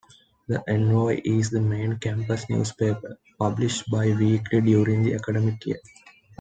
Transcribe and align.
"The 0.47 0.63
Envoy" 0.67 1.21
is 1.23 1.51
the 1.51 1.61
main 1.61 1.97
campus 1.99 2.49
newspaper, 2.49 3.19
published 3.37 3.87
bi-weekly 3.91 4.61
during 4.61 5.03
the 5.03 5.13
academic 5.13 5.63
year. 5.67 5.77